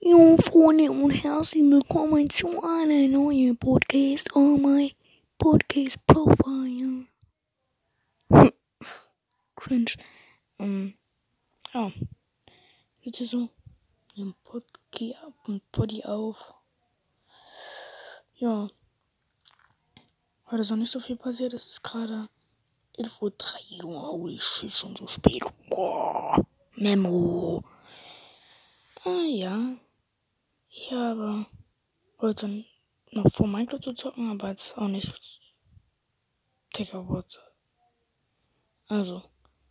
Jo, 0.00 0.36
Freunde 0.36 0.92
und 0.92 1.10
herzlich 1.10 1.64
willkommen 1.64 2.30
zu 2.30 2.46
einer 2.62 3.08
neuen 3.08 3.56
Podcast 3.56 4.32
on 4.36 4.62
my 4.62 4.94
Podcast 5.36 5.98
Profile. 6.06 7.06
Cringe. 9.56 9.90
Ähm, 10.60 10.94
ja. 11.74 11.90
Jetzt 13.00 13.20
ist 13.22 13.30
so 13.30 13.48
ein 14.16 14.36
Podki 14.44 15.16
ab 15.16 15.34
und 15.48 15.68
Body 15.72 16.04
auf. 16.04 16.54
Ja. 18.36 18.68
Heute 20.48 20.60
ist 20.62 20.70
noch 20.70 20.76
nicht 20.76 20.92
so 20.92 21.00
viel 21.00 21.16
passiert. 21.16 21.54
Es 21.54 21.66
ist 21.66 21.82
gerade 21.82 22.28
11.03 22.96 23.82
Uhr. 23.82 24.00
Holy 24.00 24.38
shit, 24.40 24.70
schon 24.70 24.94
so 24.94 25.08
spät. 25.08 25.42
Boah. 25.68 26.46
Memo. 26.76 27.64
Ah, 29.04 29.24
ja. 29.26 29.76
Ich 30.80 30.92
habe 30.92 31.44
heute 32.20 32.64
noch 33.10 33.32
vor 33.32 33.48
Minecraft 33.48 33.80
zu 33.80 33.94
zocken, 33.94 34.30
aber 34.30 34.50
jetzt 34.50 34.78
auch 34.78 34.86
nicht. 34.86 35.12
Digga, 36.76 37.04
what? 37.08 37.40
Also, 38.86 39.24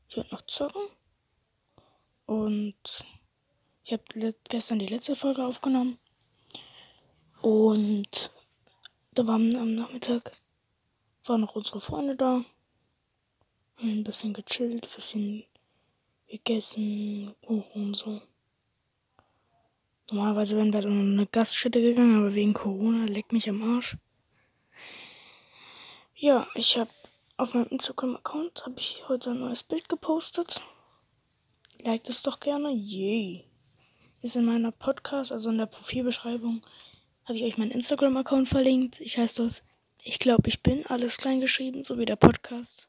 ich 0.10 0.18
werde 0.18 0.32
noch 0.32 0.46
zocken. 0.48 0.82
Und 2.26 3.06
ich 3.86 3.94
habe 3.94 4.34
gestern 4.50 4.80
die 4.80 4.88
letzte 4.88 5.16
Folge 5.16 5.46
aufgenommen. 5.46 5.98
Und 7.42 8.30
da 9.14 9.26
waren 9.26 9.56
am 9.56 9.76
Nachmittag 9.76 10.34
waren 11.24 11.40
noch 11.40 11.56
unsere 11.56 11.80
Freunde 11.80 12.18
da. 12.18 12.44
Haben 13.78 14.00
ein 14.00 14.04
bisschen 14.04 14.34
gechillt, 14.34 14.84
ein 14.84 14.94
bisschen 14.94 15.46
gegessen, 16.28 17.34
Kuchen 17.46 17.86
und 17.86 17.96
so. 17.96 18.22
Normalerweise 20.12 20.56
wären 20.56 20.72
wir 20.72 20.82
dann 20.82 21.14
eine 21.14 21.28
Gaststätte 21.28 21.82
gegangen, 21.82 22.18
aber 22.18 22.34
wegen 22.34 22.54
Corona 22.54 23.06
leckt 23.06 23.34
mich 23.34 23.50
am 23.50 23.62
Arsch. 23.76 23.98
Ja, 26.16 26.48
ich 26.56 26.78
habe 26.78 26.90
auf 27.36 27.54
meinem 27.54 27.68
Instagram-Account 27.68 28.66
habe 28.66 28.80
ich 28.80 29.04
heute 29.08 29.32
ein 29.32 29.40
neues 29.40 29.64
Bild 29.64 29.90
gepostet. 29.90 30.62
Like 31.84 32.04
das 32.06 32.24
doch 32.24 32.40
gerne. 32.40 32.72
Yay. 32.72 33.46
Ist 34.22 34.36
in 34.36 34.46
meiner 34.46 34.72
Podcast, 34.72 35.32
also 35.32 35.50
in 35.50 35.60
der 35.60 35.68
Profilbeschreibung, 35.68 36.62
habe 37.26 37.38
ich 37.38 37.44
euch 37.44 37.58
meinen 37.58 37.72
Instagram-Account 37.72 38.48
verlinkt. 38.48 39.00
Ich 39.02 39.18
heiße 39.18 39.44
dort, 39.44 39.64
ich 40.04 40.18
glaube, 40.18 40.48
ich 40.48 40.64
bin 40.64 40.86
alles 40.88 41.18
klein 41.18 41.42
geschrieben, 41.42 41.84
so 41.84 42.00
wie 42.00 42.06
der 42.06 42.16
Podcast. 42.16 42.88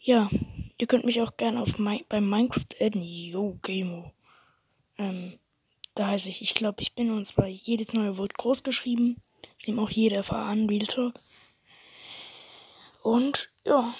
Ja, 0.00 0.28
ihr 0.76 0.86
könnt 0.88 1.04
mich 1.04 1.22
auch 1.22 1.36
gerne 1.36 1.62
auf 1.62 1.78
mein, 1.78 2.04
beim 2.08 2.28
Minecraft 2.28 2.66
adden. 2.80 3.02
Yo, 3.02 3.58
Gamo. 3.62 4.12
Ähm, 4.98 5.38
da 5.94 6.08
heiße 6.08 6.28
ich, 6.28 6.42
ich 6.42 6.54
glaube, 6.54 6.80
ich 6.80 6.94
bin 6.94 7.10
und 7.10 7.26
zwar 7.26 7.46
jedes 7.46 7.92
neue 7.92 8.16
Wort 8.18 8.34
groß 8.34 8.62
geschrieben. 8.62 9.20
Das 9.56 9.66
nimmt 9.66 9.80
auch 9.80 9.90
jeder 9.90 10.16
erfahren, 10.16 10.68
Real 10.68 10.86
Talk. 10.86 11.14
Und 13.02 13.50
ja, 13.64 13.92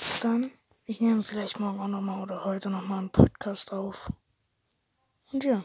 bis 0.00 0.20
dann. 0.20 0.50
Ich 0.84 1.00
nehme 1.00 1.22
vielleicht 1.22 1.60
morgen 1.60 1.80
auch 1.80 1.88
nochmal 1.88 2.22
oder 2.22 2.44
heute 2.44 2.68
nochmal 2.68 2.98
einen 2.98 3.10
Podcast 3.10 3.72
auf. 3.72 4.10
Und 5.32 5.44
ja, 5.44 5.62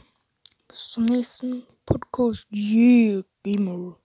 bis 0.68 0.90
zum 0.90 1.06
nächsten 1.06 1.64
Podcast. 1.86 2.46
Yeah, 2.52 3.24
Gamer. 3.44 3.98